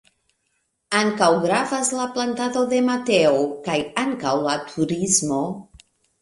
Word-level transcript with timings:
Ankaŭ 0.99 1.27
gravas 1.43 1.91
la 1.97 2.07
plantado 2.15 2.63
de 2.71 2.79
mateo 2.87 3.37
kaj 3.69 3.77
ankaŭ 4.05 4.33
la 4.49 4.57
turismo. 4.73 5.45